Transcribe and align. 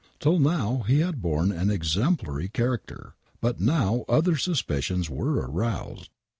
Till 0.19 0.39
now 0.39 0.83
he 0.87 1.01
had 1.01 1.21
borne 1.21 1.51
an 1.51 1.69
exemplary 1.69 2.49
character. 2.49 3.13
But 3.39 3.59
now 3.61 4.03
other 4.09 4.35
suspicions 4.35 5.11
were 5.11 5.35
aroused. 5.47 6.09